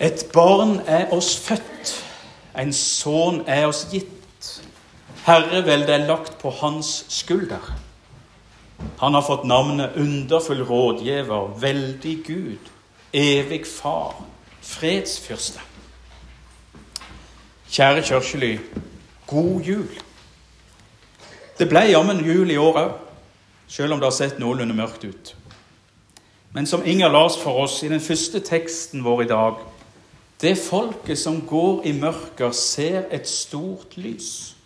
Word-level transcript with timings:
Et 0.00 0.26
barn 0.32 0.78
er 0.86 1.10
oss 1.12 1.34
født, 1.36 1.90
en 2.56 2.72
sønn 2.72 3.42
er 3.44 3.66
oss 3.68 3.82
gitt. 3.92 4.46
Herreveldet 5.26 5.90
er 5.92 6.06
lagt 6.08 6.38
på 6.40 6.50
hans 6.62 7.04
skulder. 7.12 7.66
Han 9.02 9.12
har 9.14 9.26
fått 9.26 9.44
navnet 9.44 9.98
Underfull 10.00 10.62
rådgiver, 10.64 11.52
Veldig 11.60 12.14
Gud, 12.24 12.70
Evig 13.12 13.66
Far, 13.68 14.22
Fredsfyrste. 14.62 15.60
Kjære 17.70 18.02
kirkely, 18.02 18.54
god 19.26 19.60
jul. 19.60 19.90
Det 21.58 21.68
ble 21.68 21.82
jammen 21.90 22.24
jul 22.24 22.50
i 22.50 22.56
år 22.56 22.78
òg, 22.80 22.94
selv 23.68 23.92
om 23.92 24.00
det 24.00 24.08
har 24.08 24.16
sett 24.16 24.40
noenlunde 24.40 24.74
mørkt 24.74 25.04
ut. 25.04 25.34
Men 26.56 26.66
som 26.66 26.86
Inger 26.86 27.12
las 27.12 27.36
for 27.38 27.60
oss 27.62 27.82
i 27.82 27.92
den 27.92 28.00
første 28.00 28.40
teksten 28.40 29.04
vår 29.04 29.22
i 29.22 29.28
dag 29.28 29.60
Det 30.40 30.56
folket 30.58 31.18
som 31.18 31.42
går 31.46 31.82
i 31.84 31.92
mørker, 31.92 32.50
ser 32.56 33.02
et 33.12 33.28
stort 33.28 33.96
lys. 33.96 34.56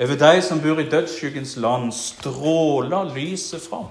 Over 0.00 0.18
de 0.20 0.42
som 0.42 0.60
bor 0.60 0.80
i 0.80 0.88
dødsskyggens 0.88 1.56
land, 1.56 1.92
stråler 1.92 3.14
lyset 3.14 3.62
fram. 3.62 3.88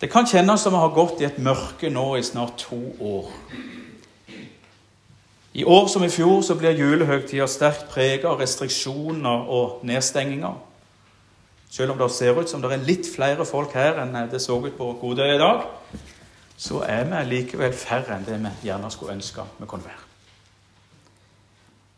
Det 0.00 0.10
kan 0.12 0.26
kjennes 0.26 0.60
som 0.60 0.74
vi 0.74 0.80
har 0.82 0.92
gått 0.92 1.20
i 1.22 1.26
et 1.28 1.38
mørke 1.38 1.88
nå 1.90 2.16
i 2.16 2.22
snart 2.22 2.58
to 2.66 2.80
år. 3.00 3.30
I 5.56 5.64
år 5.64 5.86
som 5.88 6.04
i 6.04 6.10
fjor 6.12 6.42
så 6.44 6.54
blir 6.58 6.76
julehøgtida 6.76 7.46
sterkt 7.48 7.86
preget 7.88 8.26
av 8.28 8.42
restriksjoner 8.42 9.46
og 9.48 9.86
nedstenginger. 9.88 10.58
Selv 11.70 11.94
om 11.94 11.98
det 11.98 12.10
ser 12.12 12.36
ut 12.36 12.50
som 12.50 12.60
det 12.60 12.74
er 12.74 12.84
litt 12.84 13.08
flere 13.08 13.46
folk 13.48 13.72
her 13.72 14.02
enn 14.02 14.18
det 14.28 14.42
så 14.44 14.58
ut 14.60 14.76
på 14.76 14.90
Godøy 15.00 15.32
i 15.34 15.40
dag, 15.40 15.64
så 16.56 16.80
er 16.88 17.04
vi 17.04 17.22
likevel 17.28 17.72
færre 17.72 18.16
enn 18.16 18.24
det 18.24 18.38
vi 18.40 18.68
gjerne 18.68 18.90
skulle 18.90 19.16
ønske 19.18 19.44
vi 19.58 19.66
kunne 19.68 19.84
være. 19.84 20.04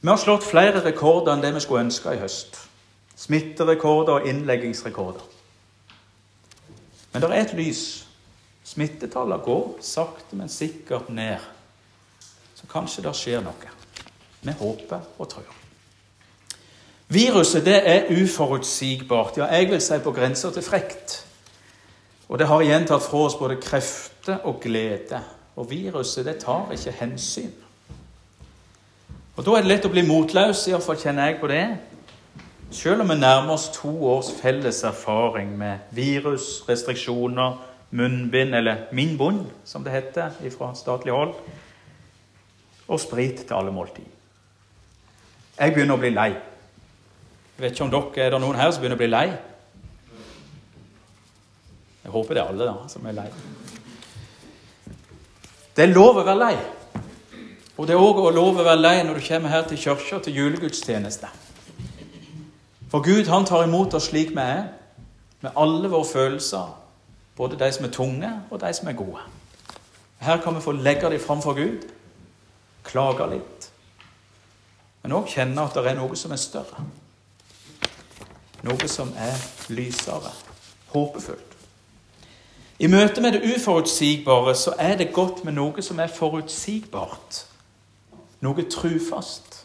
Vi 0.00 0.08
har 0.08 0.18
slått 0.18 0.46
flere 0.46 0.82
rekorder 0.84 1.32
enn 1.32 1.42
det 1.42 1.54
vi 1.54 1.62
skulle 1.62 1.86
ønske 1.86 2.14
i 2.14 2.20
høst. 2.22 2.58
Smitterekorder 3.18 4.20
og 4.20 4.28
innleggingsrekorder. 4.30 5.24
Men 7.12 7.22
det 7.22 7.30
er 7.30 7.40
et 7.40 7.54
lys. 7.58 7.84
Smittetallene 8.64 9.42
går 9.42 9.78
sakte, 9.82 10.36
men 10.36 10.48
sikkert 10.48 11.08
ned. 11.08 11.38
Så 12.54 12.66
kanskje 12.70 13.02
det 13.06 13.14
skjer 13.16 13.42
noe. 13.42 13.72
Vi 14.42 14.54
håper 14.60 15.06
og 15.18 15.30
tror. 15.30 15.54
Viruset 17.08 17.64
det 17.64 17.78
er 17.88 18.10
uforutsigbart, 18.12 19.38
ja, 19.38 19.46
jeg 19.48 19.70
vil 19.70 19.80
si 19.80 19.98
på 20.04 20.12
grensa 20.12 20.50
til 20.52 20.62
frekt. 20.62 21.24
Og 22.28 22.38
det 22.38 22.46
har 22.46 22.60
igjen 22.60 22.84
tatt 22.86 23.02
fra 23.02 23.22
oss 23.24 23.38
både 23.40 23.56
krefter 24.28 24.46
og 24.46 24.60
glede. 24.60 25.22
Og 25.56 25.70
viruset 25.70 26.24
det 26.24 26.38
tar 26.38 26.70
ikke 26.72 26.90
hensyn. 26.90 27.52
Og 29.36 29.44
Da 29.44 29.50
er 29.50 29.62
det 29.62 29.68
lett 29.68 29.86
å 29.86 29.90
bli 29.90 30.02
motløs, 30.02 30.66
iallfall 30.68 30.96
kjenner 30.98 31.26
jeg 31.26 31.40
på 31.40 31.48
det. 31.48 31.78
Selv 32.70 33.00
om 33.00 33.08
vi 33.08 33.14
nærmer 33.14 33.52
oss 33.52 33.68
to 33.72 34.06
års 34.06 34.30
felles 34.42 34.82
erfaring 34.84 35.56
med 35.56 35.78
virus, 35.90 36.64
restriksjoner, 36.68 37.56
munnbind, 37.90 38.54
eller 38.54 38.86
min 38.92 39.16
bund, 39.18 39.46
som 39.64 39.84
det 39.84 39.92
heter 39.92 40.30
fra 40.58 40.74
statlig 40.74 41.12
hold, 41.12 41.34
og 42.88 43.00
sprit 43.00 43.46
til 43.46 43.54
alle 43.54 43.72
måltid. 43.72 44.04
Jeg 45.58 45.72
begynner 45.74 45.94
å 45.94 45.98
bli 46.02 46.10
lei. 46.10 46.30
Jeg 47.56 47.62
vet 47.62 47.72
ikke 47.72 47.84
om 47.84 47.90
dere, 47.90 48.26
Er 48.26 48.30
det 48.30 48.40
noen 48.40 48.56
her 48.56 48.70
som 48.70 48.80
begynner 48.80 48.96
å 48.96 48.98
bli 48.98 49.06
lei? 49.06 49.28
Jeg 52.04 52.12
håper 52.12 52.34
det 52.34 52.42
er 52.42 52.48
alle 52.48 52.64
da, 52.66 52.88
som 52.88 53.06
er 53.06 53.12
lei. 53.12 53.30
Det 55.78 55.84
er 55.86 55.92
lov 55.94 56.16
å 56.18 56.24
være 56.26 56.38
lei. 56.40 56.54
Og 57.78 57.86
det 57.86 57.94
er 57.94 58.00
òg 58.02 58.16
lov 58.34 58.56
å 58.58 58.64
være 58.66 58.80
lei 58.80 58.96
når 59.06 59.20
du 59.20 59.26
kommer 59.28 59.52
her 59.52 59.68
til 59.70 59.78
kirka 59.78 60.18
til 60.24 60.34
julegudstjeneste. 60.34 61.28
For 62.90 63.04
Gud 63.04 63.28
han 63.30 63.46
tar 63.46 63.62
imot 63.62 63.94
oss 63.94 64.08
slik 64.10 64.32
vi 64.34 64.42
er, 64.42 64.64
med 65.38 65.54
alle 65.54 65.86
våre 65.92 66.08
følelser, 66.08 66.72
både 67.38 67.60
de 67.60 67.68
som 67.70 67.86
er 67.86 67.92
tunge, 67.94 68.30
og 68.50 68.58
de 68.58 68.72
som 68.74 68.90
er 68.90 68.98
gode. 68.98 69.22
Her 70.18 70.42
kan 70.42 70.56
vi 70.56 70.64
få 70.64 70.74
legge 70.74 71.12
dem 71.12 71.22
framfor 71.22 71.54
Gud 71.54 71.86
klage 72.82 73.28
litt, 73.30 73.68
men 75.04 75.14
òg 75.14 75.30
kjenne 75.30 75.62
at 75.62 75.78
det 75.78 75.92
er 75.92 76.00
noe 76.00 76.18
som 76.18 76.34
er 76.34 76.42
større. 76.42 76.82
Noe 78.66 78.90
som 78.90 79.14
er 79.14 79.38
lysere, 79.70 80.34
håpefullt. 80.90 81.47
I 82.78 82.86
møte 82.86 83.20
med 83.20 83.32
det 83.34 83.56
uforutsigbare 83.56 84.54
så 84.54 84.74
er 84.78 84.96
det 84.96 85.12
godt 85.12 85.42
med 85.44 85.56
noe 85.56 85.82
som 85.82 85.98
er 85.98 86.12
forutsigbart. 86.14 87.44
Noe 88.40 88.64
trufast. 88.70 89.64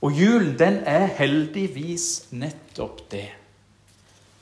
Og 0.00 0.14
julen, 0.14 0.54
den 0.58 0.78
er 0.86 1.08
heldigvis 1.18 2.28
nettopp 2.30 3.02
det. 3.10 3.26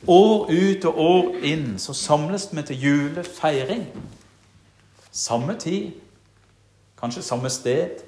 År 0.07 0.51
ut 0.53 0.85
og 0.85 0.99
år 1.01 1.31
inn 1.49 1.79
så 1.81 1.97
samles 1.97 2.51
vi 2.53 2.63
til 2.69 2.83
julefeiring. 2.85 3.87
Samme 5.11 5.57
tid, 5.59 5.95
Kanskje 6.97 7.23
samme 7.23 7.51
sted, 7.53 7.99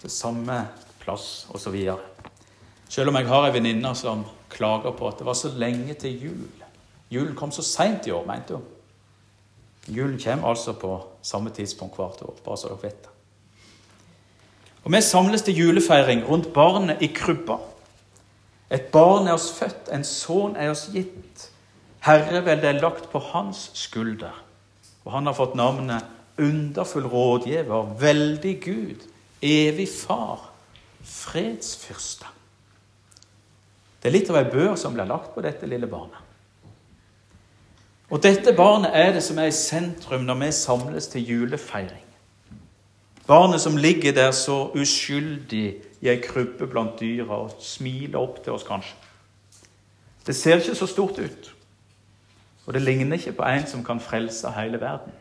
til 0.00 0.10
samme 0.10 0.68
plass 1.00 1.46
osv. 1.50 1.76
Selv 2.88 3.08
om 3.08 3.16
jeg 3.16 3.28
har 3.28 3.46
ei 3.46 3.54
venninne 3.54 3.94
som 3.96 4.26
klager 4.52 4.92
på 4.92 5.08
at 5.08 5.16
det 5.18 5.26
var 5.26 5.36
så 5.38 5.48
lenge 5.56 5.94
til 5.94 6.26
jul. 6.26 6.61
Julen 7.12 7.34
kom 7.36 7.52
så 7.52 7.64
seint 7.66 8.06
i 8.08 8.12
år, 8.14 8.24
mente 8.26 8.56
hun. 8.56 8.68
Julen 9.92 10.18
kommer 10.22 10.48
altså 10.48 10.72
på 10.78 10.94
samme 11.22 11.50
tidspunkt 11.50 11.98
hvert 11.98 12.22
år, 12.22 12.38
bare 12.44 12.56
så 12.56 12.70
dere 12.70 12.82
vet 12.82 13.02
det. 13.02 13.10
Og 14.84 14.92
Vi 14.92 15.00
samles 15.00 15.42
til 15.42 15.58
julefeiring 15.58 16.24
rundt 16.28 16.52
barnet 16.54 17.02
i 17.02 17.06
krybba. 17.06 17.58
Et 18.70 18.86
barn 18.92 19.28
er 19.28 19.36
oss 19.36 19.52
født, 19.52 19.90
en 19.92 20.04
sønn 20.04 20.56
er 20.56 20.72
oss 20.72 20.88
gitt. 20.94 21.48
Herreveldet 22.02 22.70
er 22.70 22.80
lagt 22.80 23.10
på 23.12 23.18
hans 23.18 23.70
skulder, 23.78 24.34
og 25.04 25.12
han 25.12 25.28
har 25.28 25.36
fått 25.38 25.54
navnet 25.54 26.08
underfull 26.40 27.06
rådgiver, 27.06 27.92
veldig 28.00 28.54
Gud, 28.64 29.04
evig 29.42 29.88
far, 29.92 30.48
fredsfyrste. 31.04 32.26
Det 34.02 34.10
er 34.10 34.16
litt 34.16 34.30
av 34.32 34.40
ei 34.40 34.48
bør 34.50 34.74
som 34.80 34.96
blir 34.96 35.06
lagt 35.06 35.30
på 35.34 35.44
dette 35.44 35.68
lille 35.70 35.86
barnet. 35.86 36.31
Og 38.12 38.20
dette 38.20 38.52
barnet 38.52 38.92
er 38.92 39.14
det 39.14 39.22
som 39.24 39.38
er 39.40 39.48
i 39.48 39.56
sentrum 39.56 40.26
når 40.28 40.40
vi 40.42 40.50
samles 40.52 41.06
til 41.08 41.24
julefeiring. 41.30 42.04
Barnet 43.26 43.60
som 43.60 43.76
ligger 43.76 44.12
der 44.12 44.30
så 44.36 44.66
uskyldig 44.76 45.64
i 46.02 46.10
ei 46.10 46.18
krybbe 46.20 46.66
blant 46.68 47.00
dyra 47.00 47.38
og 47.46 47.56
smiler 47.62 48.20
opp 48.20 48.42
til 48.44 48.52
oss, 48.52 48.66
kanskje. 48.68 48.98
Det 50.26 50.36
ser 50.36 50.60
ikke 50.60 50.74
så 50.76 50.86
stort 50.86 51.18
ut, 51.18 51.54
og 52.66 52.74
det 52.74 52.82
ligner 52.82 53.16
ikke 53.16 53.32
på 53.38 53.46
en 53.48 53.66
som 53.66 53.84
kan 53.84 54.00
frelse 54.00 54.50
hele 54.58 54.80
verden. 54.80 55.14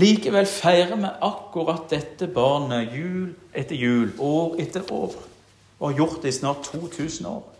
Likevel 0.00 0.46
feirer 0.46 0.96
vi 0.96 1.10
akkurat 1.22 1.84
dette 1.90 2.26
barnet 2.26 2.94
jul 2.96 3.34
etter 3.54 3.76
jul, 3.76 4.08
år 4.18 4.56
etter 4.62 4.88
år, 4.90 5.14
og 5.78 5.90
har 5.90 5.98
gjort 5.98 6.22
det 6.22 6.32
i 6.32 6.38
snart 6.38 6.64
2000 6.72 7.28
år. 7.28 7.53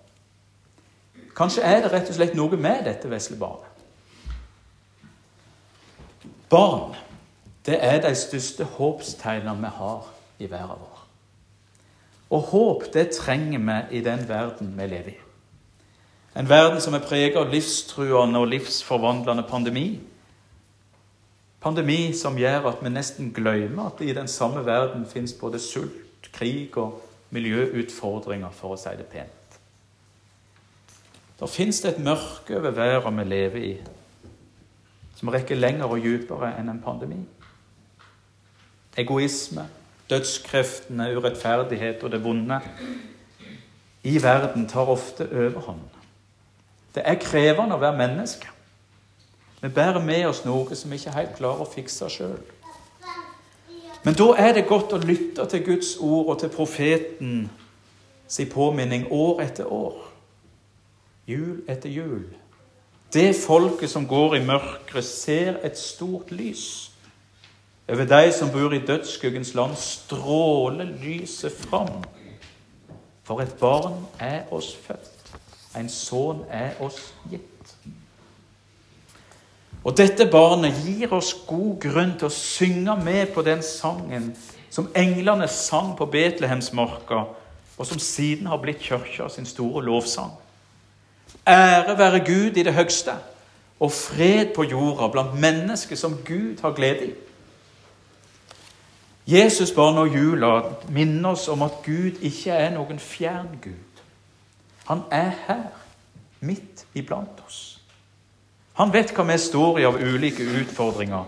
Kanskje 1.34 1.64
er 1.66 1.82
det 1.82 1.92
rett 1.92 2.10
og 2.10 2.16
slett 2.16 2.36
noe 2.38 2.58
med 2.60 2.84
dette 2.86 3.10
vesle 3.10 3.36
barnet. 3.38 3.70
Barn, 6.50 6.94
det 7.66 7.80
er 7.82 8.00
de 8.04 8.12
største 8.14 8.66
håpstegnene 8.76 9.58
vi 9.64 9.72
har 9.78 10.10
i 10.38 10.50
verden 10.50 10.82
vår. 10.84 11.04
Og 12.34 12.48
håp, 12.50 12.88
det 12.94 13.10
trenger 13.16 13.58
vi 13.58 13.98
i 13.98 14.02
den 14.04 14.28
verden 14.28 14.74
vi 14.78 14.86
lever 14.86 15.14
i. 15.14 15.20
En 16.38 16.48
verden 16.50 16.80
som 16.82 16.94
er 16.94 17.02
preget 17.02 17.38
av 17.38 17.50
livstruende 17.50 18.40
og 18.42 18.50
livsforvandlende 18.50 19.46
pandemi 19.48 19.86
Pandemi 21.64 22.12
som 22.12 22.36
gjør 22.36 22.66
at 22.68 22.82
vi 22.84 22.90
nesten 22.92 23.30
glemmer 23.32 23.86
at 23.88 24.02
i 24.04 24.12
den 24.12 24.28
samme 24.28 24.66
verden 24.66 25.06
fins 25.08 25.32
både 25.32 25.56
sult, 25.58 26.28
krig 26.32 26.76
og 26.76 26.98
miljøutfordringer, 27.32 28.52
for 28.52 28.74
å 28.74 28.76
si 28.76 28.92
det 28.98 29.06
pent. 29.08 29.43
Da 31.40 31.46
fins 31.50 31.80
det 31.80 31.94
et 31.94 32.04
mørke 32.04 32.58
over 32.58 32.70
verden 32.70 33.18
vi 33.18 33.24
lever 33.24 33.62
i, 33.62 33.72
som 35.16 35.32
rekker 35.34 35.58
lenger 35.58 35.90
og 35.90 36.02
dypere 36.04 36.52
enn 36.58 36.70
en 36.70 36.82
pandemi. 36.84 37.18
Egoisme, 38.96 39.66
dødskreftene, 40.10 41.10
urettferdighet 41.16 42.02
og 42.02 42.12
det 42.12 42.22
vonde 42.24 42.60
i 44.04 44.22
verden 44.22 44.68
tar 44.68 44.90
ofte 44.92 45.26
overhånd. 45.32 45.82
Det 46.94 47.02
er 47.04 47.18
krevende 47.18 47.74
å 47.74 47.82
være 47.82 47.98
menneske. 47.98 48.50
Vi 49.62 49.68
bærer 49.68 50.02
med 50.04 50.26
oss 50.28 50.44
noe 50.44 50.76
som 50.76 50.92
vi 50.92 51.00
ikke 51.00 51.16
helt 51.16 51.36
klarer 51.38 51.64
å 51.64 51.70
fikse 51.70 52.10
sjøl. 52.12 52.38
Men 54.04 54.14
da 54.14 54.26
er 54.36 54.52
det 54.52 54.66
godt 54.68 54.92
å 54.92 55.00
lytte 55.00 55.46
til 55.48 55.64
Guds 55.64 55.94
ord 55.96 56.34
og 56.34 56.40
til 56.42 56.52
profeten 56.52 57.46
sin 58.28 58.50
påminning 58.52 59.06
år 59.10 59.40
etter 59.46 59.72
år. 59.72 59.96
Jul 61.26 61.62
etter 61.68 61.88
jul. 61.88 62.24
Det 63.14 63.36
folket 63.36 63.90
som 63.90 64.06
går 64.06 64.36
i 64.36 64.44
mørket, 64.44 65.04
ser 65.04 65.60
et 65.64 65.78
stort 65.78 66.32
lys. 66.34 66.90
Over 67.88 68.04
de 68.08 68.32
som 68.32 68.50
bor 68.50 68.72
i 68.74 68.82
dødsskuggens 68.86 69.54
land, 69.54 69.76
stråler 69.76 70.88
lyset 71.02 71.52
fram. 71.52 72.02
For 73.24 73.40
et 73.40 73.54
barn 73.60 74.04
er 74.20 74.44
oss 74.52 74.74
født, 74.86 75.36
en 75.76 75.88
sønn 75.88 76.44
er 76.52 76.76
oss 76.84 77.14
gitt. 77.30 77.76
Og 79.84 79.96
dette 79.96 80.26
barnet 80.32 80.76
gir 80.84 81.12
oss 81.12 81.34
god 81.46 81.76
grunn 81.80 82.14
til 82.18 82.28
å 82.28 82.34
synge 82.34 82.96
med 83.04 83.32
på 83.34 83.44
den 83.44 83.62
sangen 83.64 84.30
som 84.72 84.88
englene 84.96 85.48
sang 85.48 85.92
på 85.96 86.08
Betlehemsmarka, 86.10 87.20
og 87.78 87.86
som 87.86 88.00
siden 88.00 88.48
har 88.48 88.60
blitt 88.62 88.82
kirka 88.82 89.28
sin 89.28 89.46
store 89.46 89.84
lovsang. 89.84 90.32
Ære 91.46 91.98
være 91.98 92.24
Gud 92.24 92.56
i 92.56 92.62
det 92.62 92.74
høgste, 92.74 93.12
og 93.80 93.92
fred 93.92 94.54
på 94.54 94.62
jorda 94.62 95.08
blant 95.08 95.40
mennesker 95.40 95.96
som 95.96 96.16
Gud 96.26 96.60
har 96.62 96.72
glede 96.72 97.06
i. 97.06 97.12
Jesus 99.26 99.72
barn 99.72 99.98
og 99.98 100.14
jula 100.14 100.60
minner 100.88 101.30
oss 101.30 101.48
om 101.48 101.62
at 101.62 101.80
Gud 101.84 102.20
ikke 102.20 102.52
er 102.52 102.74
noen 102.74 102.98
fjern 103.00 103.48
Gud. 103.62 104.02
Han 104.84 105.00
er 105.10 105.30
her, 105.46 105.62
midt 106.40 106.84
iblant 106.94 107.40
oss. 107.46 107.80
Han 108.74 108.92
vet 108.92 109.14
hva 109.16 109.24
vi 109.24 109.38
står 109.38 109.78
i 109.80 109.86
av 109.88 109.96
ulike 109.96 110.44
utfordringer, 110.60 111.24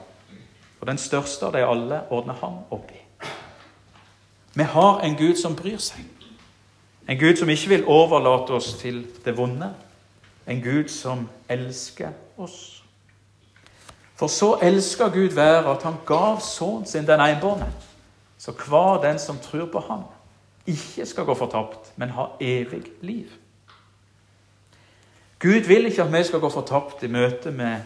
og 0.80 0.86
den 0.86 0.98
største 1.00 1.46
av 1.46 1.54
de 1.56 1.64
alle 1.64 2.02
ordner 2.12 2.36
han 2.42 2.58
opp 2.74 2.90
i. 2.92 3.00
Vi 4.56 4.64
har 4.64 5.00
en 5.00 5.16
Gud 5.16 5.40
som 5.40 5.56
bryr 5.56 5.80
seg, 5.80 6.04
en 7.08 7.18
Gud 7.20 7.36
som 7.38 7.48
ikke 7.48 7.68
vil 7.68 7.88
overlate 7.88 8.52
oss 8.56 8.74
til 8.80 9.04
det 9.24 9.36
vonde, 9.36 9.70
en 10.46 10.62
Gud 10.62 10.88
som 10.88 11.28
elsker 11.48 12.12
oss. 12.38 12.82
For 14.16 14.26
så 14.26 14.58
elsker 14.62 15.08
Gud 15.08 15.34
været 15.34 15.76
at 15.76 15.82
han 15.82 15.94
gav 16.06 16.40
sønnen 16.40 16.87
sin 16.87 17.06
den 17.06 17.20
enbårne, 17.20 17.72
så 18.38 18.52
hver 18.52 19.00
den 19.02 19.19
som 19.19 19.38
tror 19.38 19.66
på 19.72 19.81
ham, 19.81 20.04
ikke 20.66 21.06
skal 21.06 21.25
gå 21.25 21.34
fortapt, 21.34 21.93
men 21.96 22.10
ha 22.10 22.25
evig 22.40 22.82
liv. 23.00 23.26
Gud 25.38 25.66
vil 25.69 25.87
ikke 25.87 26.02
at 26.02 26.12
vi 26.12 26.25
skal 26.25 26.40
gå 26.40 26.49
fortapt 26.50 27.02
i 27.02 27.06
møte 27.06 27.50
med 27.50 27.76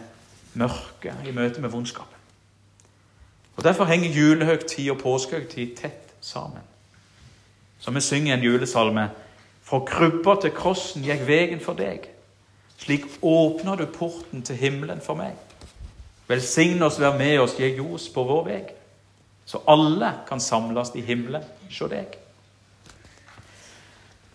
mørket, 0.53 1.15
i 1.27 1.31
møte 1.31 1.61
med 1.61 1.69
vondskapen. 1.69 2.17
Og 3.55 3.63
Derfor 3.63 3.85
henger 3.85 4.09
julehøgtid 4.09 4.91
og 4.91 4.97
påskehøgtid 4.97 5.75
tett 5.77 6.13
sammen. 6.21 6.63
Som 7.79 7.95
vi 7.95 8.01
synger 8.01 8.33
en 8.33 8.43
julesalme 8.43 9.09
Fra 9.63 9.79
krybba 9.85 10.35
til 10.41 10.51
krossen 10.51 11.03
gikk 11.05 11.21
veien 11.27 11.59
for 11.63 11.77
deg. 11.77 12.07
Slik 12.81 13.05
åpner 13.21 13.77
du 13.77 13.85
porten 13.85 14.41
til 14.41 14.57
himmelen 14.57 15.01
for 15.01 15.19
meg. 15.19 15.37
Velsign 16.31 16.81
oss, 16.81 16.99
vær 16.99 17.17
med 17.17 17.37
oss, 17.43 17.57
gi 17.59 17.69
ljos 17.75 18.07
på 18.13 18.23
vår 18.25 18.43
vei. 18.47 18.61
Så 19.45 19.61
alle 19.69 20.13
kan 20.27 20.41
samles 20.41 20.93
i 20.95 21.03
himmelen 21.05 21.45
se 21.69 21.89
deg. 21.91 22.17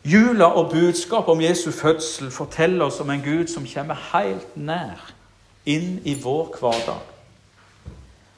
Jula 0.06 0.52
og 0.54 0.70
budskapet 0.70 1.32
om 1.32 1.40
Jesu 1.42 1.72
fødsel 1.74 2.30
forteller 2.30 2.86
oss 2.86 3.00
om 3.02 3.10
en 3.10 3.24
Gud 3.24 3.50
som 3.50 3.66
kommer 3.66 3.98
helt 4.12 4.54
nær 4.54 5.02
inn 5.66 5.96
i 6.06 6.14
vår 6.22 6.52
hverdag. 6.60 7.00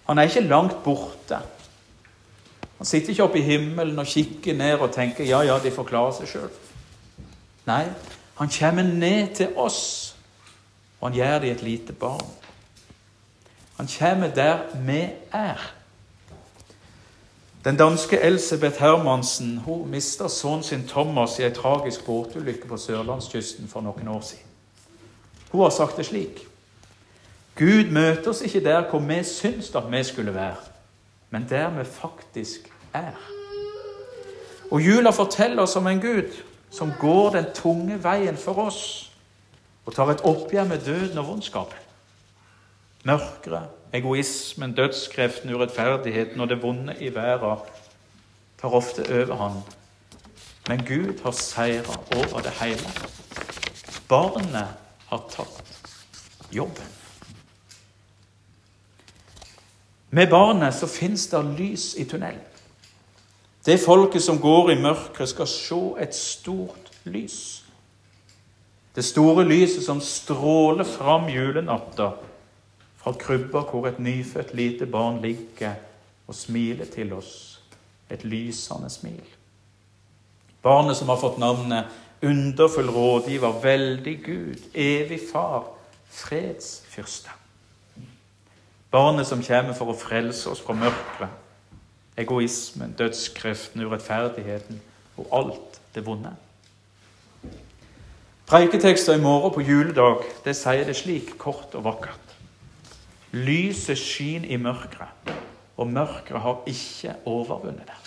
Han 0.09 0.19
er 0.19 0.31
ikke 0.31 0.49
langt 0.49 0.79
borte. 0.85 1.43
Han 2.79 2.89
sitter 2.89 3.13
ikke 3.13 3.27
oppe 3.27 3.43
i 3.43 3.45
himmelen 3.45 3.99
og 3.99 4.09
kikker 4.09 4.57
ned 4.57 4.79
og 4.81 4.95
tenker 4.95 5.29
ja, 5.29 5.43
ja, 5.45 5.59
de 5.61 5.75
får 5.75 5.91
klare 5.91 6.15
seg 6.17 6.31
sjøl. 6.31 6.49
Nei, 7.69 7.83
han 8.39 8.49
kommer 8.59 8.83
ned 8.83 9.35
til 9.35 9.49
oss, 9.57 10.17
og 11.01 11.09
han 11.09 11.17
gjør 11.17 11.39
det 11.39 11.49
i 11.49 11.51
et 11.51 11.63
lite 11.63 11.93
barn. 11.93 12.27
Han 13.77 13.89
kommer 13.99 14.29
der 14.35 14.59
vi 14.87 15.09
er. 15.33 15.75
Den 17.65 17.77
danske 17.77 18.21
Elsebeth 18.21 18.81
Hermansen 18.81 19.59
hun 19.59 19.89
mista 19.91 20.29
sønnen 20.29 20.63
sin 20.63 20.87
Thomas 20.89 21.39
i 21.39 21.43
ei 21.43 21.55
tragisk 21.55 22.07
båtulykke 22.07 22.69
på 22.69 22.77
sørlandskysten 22.77 23.69
for 23.69 23.83
noen 23.83 24.09
år 24.09 24.21
siden. 24.21 24.47
Hun 25.51 25.63
har 25.63 25.71
sagt 25.71 25.97
det 25.97 26.07
slik 26.07 26.47
Gud 27.59 27.91
møter 27.91 28.31
oss 28.31 28.43
ikke 28.47 28.63
der 28.65 28.87
hvor 28.91 29.03
vi 29.03 29.19
syns 29.25 29.75
at 29.75 29.91
vi 29.91 30.05
skulle 30.05 30.35
være, 30.35 30.57
men 31.31 31.47
der 31.51 31.71
vi 31.71 31.85
faktisk 31.85 32.71
er. 32.95 33.19
Og 34.71 34.87
jula 34.87 35.11
forteller 35.11 35.63
oss 35.63 35.77
om 35.77 35.87
en 35.87 36.01
Gud 36.01 36.31
som 36.71 36.93
går 37.01 37.31
den 37.31 37.53
tunge 37.55 37.99
veien 38.05 38.37
for 38.37 38.59
oss 38.69 38.83
og 39.87 39.95
tar 39.97 40.11
et 40.13 40.25
oppgjør 40.29 40.69
med 40.69 40.85
døden 40.85 41.19
og 41.19 41.29
vondskapen. 41.31 41.85
Mørket, 43.09 43.71
egoismen, 43.93 44.75
dødskreften, 44.77 45.55
urettferdigheten 45.55 46.41
og 46.41 46.49
det 46.49 46.63
vonde 46.63 46.97
i 47.01 47.09
verden 47.15 47.63
tar 48.61 48.75
ofte 48.75 49.07
overhånd. 49.09 49.63
Men 50.69 50.85
Gud 50.85 51.23
har 51.23 51.33
seira 51.33 51.97
over 52.17 52.43
det 52.45 52.53
hele. 52.61 52.91
Barnet 54.09 54.77
har 55.09 55.25
tatt 55.31 55.65
jobben. 56.53 56.85
Med 60.11 60.29
barnet 60.31 60.75
så 60.75 60.87
fins 60.87 61.27
det 61.33 61.45
lys 61.59 61.95
i 61.97 62.05
tunnelen. 62.05 62.48
Det 63.69 63.77
folket 63.83 64.23
som 64.25 64.39
går 64.41 64.71
i 64.73 64.81
mørket, 64.81 65.29
skal 65.29 65.47
se 65.47 65.81
et 66.01 66.15
stort 66.17 66.89
lys. 67.05 67.65
Det 68.97 69.05
store 69.05 69.45
lyset 69.45 69.85
som 69.85 70.01
stråler 70.01 70.89
fram 70.89 71.27
julenatta 71.29 72.15
fra 72.99 73.13
krybba 73.13 73.67
hvor 73.69 73.91
et 73.91 73.99
nyfødt 74.01 74.55
lite 74.57 74.87
barn 74.89 75.21
ligger 75.21 75.75
og 76.27 76.35
smiler 76.35 76.89
til 76.89 77.13
oss. 77.13 77.61
Et 78.11 78.25
lysende 78.25 78.89
smil. 78.91 79.27
Barnet 80.63 80.97
som 80.97 81.13
har 81.13 81.21
fått 81.21 81.37
navnet 81.39 81.93
Underfull 82.25 82.89
rådgiver, 82.91 83.61
veldig 83.63 84.15
Gud, 84.25 84.65
evig 84.75 85.21
far, 85.33 85.69
fredsfyrste. 86.11 87.31
Barnet 88.91 89.29
som 89.29 89.45
kommer 89.45 89.77
for 89.77 89.93
å 89.93 89.99
frelse 90.01 90.49
oss 90.51 90.65
fra 90.65 90.75
mørket 90.75 91.45
egoismen, 92.19 92.95
dødskreften, 92.99 93.85
urettferdigheten 93.87 94.81
og 95.17 95.29
alt 95.33 95.81
det 95.95 96.05
vonde. 96.07 96.35
Preiketekster 98.49 99.15
i 99.15 99.21
morgen 99.21 99.53
på 99.55 99.61
juledag 99.61 100.25
det 100.45 100.55
sier 100.57 100.87
det 100.89 100.97
slik, 100.97 101.35
kort 101.39 101.75
og 101.77 101.85
vakkert. 101.85 102.35
Lyset 103.37 103.99
skin 104.01 104.47
i 104.49 104.57
mørket, 104.57 105.35
og 105.77 105.91
mørket 105.93 106.41
har 106.41 106.63
ikke 106.67 107.13
overvunnet 107.29 107.85
det. 107.91 107.99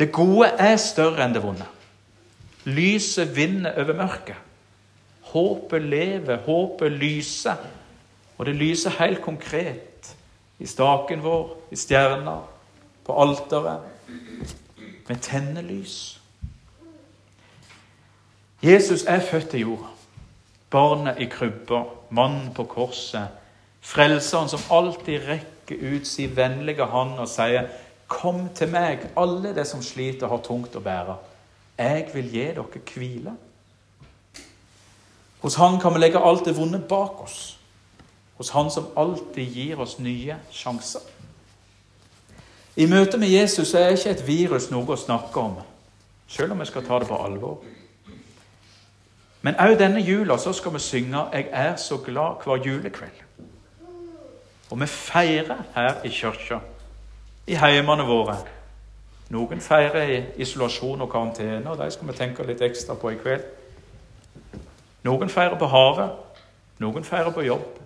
Det 0.00 0.08
gode 0.16 0.48
er 0.56 0.78
større 0.80 1.26
enn 1.26 1.36
det 1.36 1.42
vonde. 1.44 1.66
Lyset 2.64 3.36
vinner 3.36 3.76
over 3.82 3.98
mørket. 3.98 4.40
Håpet 5.28 5.84
lever, 5.84 6.40
håpet 6.46 6.92
lyser. 6.92 7.60
Og 8.38 8.48
det 8.48 8.56
lyser 8.56 8.96
helt 8.96 9.20
konkret 9.20 9.99
i 10.60 10.66
staken 10.66 11.22
vår, 11.24 11.56
i 11.70 11.76
stjerna, 11.76 12.40
på 13.04 13.16
alteret, 13.22 13.80
med 15.08 15.22
tennelys. 15.24 16.20
Jesus 18.62 19.04
er 19.08 19.20
født 19.24 19.48
til 19.50 19.60
jorda. 19.60 19.88
Barnet 20.70 21.18
i 21.18 21.26
krybba, 21.26 21.82
mannen 22.10 22.52
på 22.54 22.64
korset. 22.64 23.32
Frelseren 23.80 24.48
som 24.52 24.60
alltid 24.70 25.24
rekker 25.26 25.80
ut 25.96 26.06
sin 26.06 26.36
vennlige 26.36 26.84
hånd 26.84 27.18
og 27.18 27.28
sier, 27.28 27.68
'Kom 28.08 28.48
til 28.54 28.68
meg, 28.68 28.98
alle 29.16 29.54
de 29.54 29.64
som 29.64 29.82
sliter 29.82 30.26
og 30.26 30.30
har 30.30 30.44
tungt 30.44 30.76
å 30.76 30.80
bære. 30.80 31.16
Jeg 31.78 32.10
vil 32.14 32.30
gi 32.30 32.44
dere 32.44 32.80
hvile.' 32.94 33.36
Hos 35.40 35.54
Han 35.54 35.80
kan 35.80 35.94
vi 35.94 35.98
legge 35.98 36.18
alt 36.18 36.44
det 36.44 36.56
vonde 36.56 36.78
bak 36.78 37.22
oss 37.22 37.59
hos 38.40 38.50
Han 38.50 38.70
som 38.70 38.86
alltid 38.96 39.48
gir 39.52 39.80
oss 39.80 39.98
nye 39.98 40.36
sjanser. 40.50 41.00
I 42.76 42.86
møte 42.88 43.18
med 43.20 43.28
Jesus 43.28 43.74
er 43.74 43.90
ikke 43.92 44.14
et 44.14 44.22
virus 44.24 44.70
noe 44.72 44.94
å 44.94 44.96
snakke 44.96 45.42
om, 45.42 45.58
selv 46.24 46.54
om 46.54 46.62
vi 46.62 46.66
skal 46.70 46.86
ta 46.86 46.98
det 47.02 47.08
på 47.10 47.18
alvor. 47.20 47.58
Men 49.44 49.60
òg 49.60 49.74
denne 49.76 50.00
jula 50.00 50.38
så 50.40 50.54
skal 50.56 50.72
vi 50.72 50.78
synge 50.78 51.24
'Jeg 51.32 51.48
er 51.52 51.76
så 51.76 51.96
glad' 51.96 52.40
hver 52.44 52.64
julekveld. 52.64 53.20
Og 54.70 54.80
vi 54.80 54.86
feirer 54.86 55.62
her 55.74 55.94
i 56.04 56.08
kirka, 56.08 56.60
i 57.46 57.54
heimene 57.54 58.06
våre. 58.06 58.36
Noen 59.28 59.60
feirer 59.60 60.02
i 60.02 60.24
isolasjon 60.36 61.00
og 61.00 61.10
karantene, 61.10 61.70
og 61.70 61.78
de 61.78 61.90
skal 61.90 62.08
vi 62.08 62.12
tenke 62.12 62.46
litt 62.46 62.62
ekstra 62.62 62.94
på 62.94 63.08
i 63.08 63.14
kveld. 63.14 63.44
Noen 65.02 65.28
feirer 65.28 65.58
på 65.58 65.66
havet, 65.66 66.10
noen 66.78 67.04
feirer 67.04 67.30
på 67.30 67.40
jobb 67.40 67.79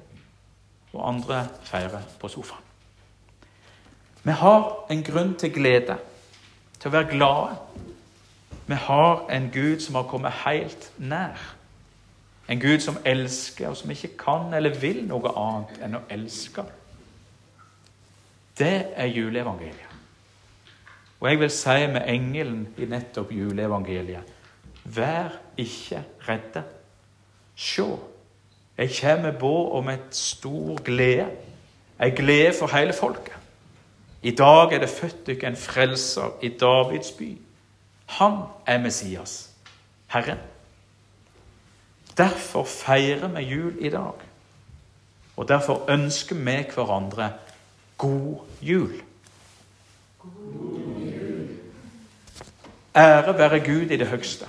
andre 1.09 1.47
feirer 1.63 2.03
på 2.21 2.29
sofaen. 2.29 2.63
Vi 4.25 4.33
har 4.33 4.87
en 4.91 5.03
grunn 5.05 5.35
til 5.37 5.53
glede, 5.53 5.99
til 6.81 6.89
å 6.89 6.95
være 6.95 7.11
glade. 7.11 7.57
Vi 8.67 8.79
har 8.87 9.27
en 9.31 9.51
Gud 9.53 9.83
som 9.85 9.99
har 9.99 10.07
kommet 10.09 10.33
helt 10.47 10.89
nær. 10.99 11.41
En 12.49 12.61
Gud 12.61 12.81
som 12.81 12.97
elsker, 13.05 13.69
og 13.69 13.77
som 13.77 13.91
ikke 13.93 14.17
kan 14.21 14.55
eller 14.55 14.79
vil 14.81 15.03
noe 15.09 15.33
annet 15.37 15.77
enn 15.85 15.99
å 15.99 16.05
elske. 16.13 16.65
Det 18.59 18.77
er 18.97 19.13
juleevangeliet. 19.13 19.93
Og 21.21 21.29
jeg 21.31 21.41
vil 21.41 21.53
si 21.53 21.87
med 21.89 22.09
engelen 22.09 22.65
i 22.77 22.89
nettopp 22.89 23.33
juleevangeliet 23.33 24.33
Vær 24.85 25.39
ikke 25.57 26.03
redde. 26.29 26.61
Se, 27.57 27.87
jeg 28.79 28.91
kommer 29.01 29.31
båd 29.31 29.73
om 29.73 29.89
et 29.89 30.11
stor 30.11 30.83
glede, 30.83 31.29
ei 32.03 32.11
glede 32.11 32.55
for 32.59 32.77
hele 32.77 32.93
folket. 32.93 33.37
I 34.23 34.31
dag 34.35 34.73
er 34.73 34.79
det 34.79 34.89
født 34.89 35.27
dere 35.27 35.51
en 35.51 35.57
frelser 35.57 36.33
i 36.43 36.49
Davids 36.49 37.11
by. 37.11 37.39
Han 38.07 38.39
er 38.67 38.79
Messias, 38.79 39.51
Herren. 40.07 40.39
Derfor 42.17 42.65
feirer 42.65 43.29
vi 43.29 43.43
jul 43.43 43.77
i 43.81 43.89
dag. 43.89 44.13
Og 45.37 45.49
derfor 45.49 45.91
ønsker 45.91 46.37
vi 46.37 46.65
hverandre 46.75 47.33
god 47.99 48.37
jul. 48.63 48.93
Ære 52.97 53.39
være 53.39 53.61
Gud 53.61 53.91
i 53.91 53.97
det 53.97 54.07
høgste, 54.07 54.47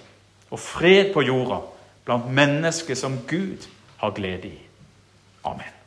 og 0.51 0.60
fred 0.60 1.13
på 1.13 1.22
jorda 1.22 1.58
blant 2.05 2.34
mennesker 2.34 2.96
som 2.96 3.17
Gud 3.27 3.65
har 3.97 4.11
glede 4.11 4.47
i. 4.47 4.59
Amen. 5.43 5.84